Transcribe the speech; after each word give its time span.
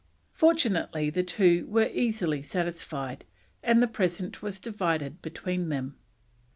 Fortunately 0.31 1.11
the 1.11 1.21
two 1.21 1.67
were 1.67 1.91
easily 1.93 2.41
satisfied, 2.41 3.23
and 3.61 3.83
the 3.83 3.87
present 3.87 4.41
was 4.41 4.57
divided 4.57 5.21
between 5.21 5.69
them. 5.69 5.95